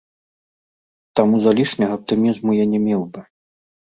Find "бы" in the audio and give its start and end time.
3.19-3.25